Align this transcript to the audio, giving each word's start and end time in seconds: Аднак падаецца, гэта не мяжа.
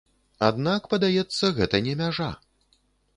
Аднак 0.47 0.87
падаецца, 0.93 1.51
гэта 1.59 1.83
не 1.89 1.93
мяжа. 2.01 2.31